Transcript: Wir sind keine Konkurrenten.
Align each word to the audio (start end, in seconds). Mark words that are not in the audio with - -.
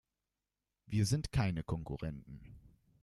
Wir 0.87 1.05
sind 1.05 1.31
keine 1.31 1.61
Konkurrenten. 1.63 2.55